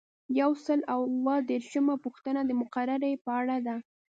یو 0.39 0.51
سل 0.65 0.79
او 0.93 0.99
اووه 1.07 1.35
دیرشمه 1.49 1.95
پوښتنه 2.05 2.41
د 2.45 2.51
مقررې 2.61 3.13
په 3.23 3.31
اړه 3.39 3.57
ده. 3.67 3.75